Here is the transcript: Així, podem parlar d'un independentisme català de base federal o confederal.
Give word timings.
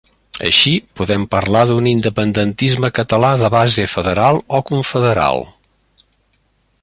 Així, 0.45 0.71
podem 0.99 1.25
parlar 1.33 1.61
d'un 1.71 1.89
independentisme 1.91 2.91
català 3.01 3.29
de 3.43 3.53
base 3.57 3.87
federal 3.95 4.41
o 4.61 4.65
confederal. 4.71 5.45